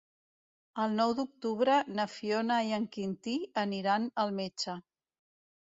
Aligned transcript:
El 0.83 0.95
nou 0.99 1.13
d'octubre 1.19 1.75
na 1.99 2.07
Fiona 2.15 2.59
i 2.71 2.75
en 2.79 2.89
Quintí 2.97 3.37
aniran 3.67 4.11
al 4.25 4.37
metge. 4.43 4.81